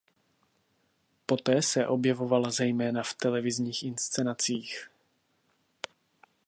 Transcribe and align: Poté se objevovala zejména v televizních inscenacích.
Poté 1.25 1.61
se 1.61 1.87
objevovala 1.87 2.51
zejména 2.51 3.03
v 3.03 3.13
televizních 3.13 3.83
inscenacích. 3.83 4.89